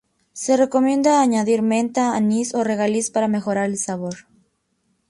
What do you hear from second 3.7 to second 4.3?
sabor.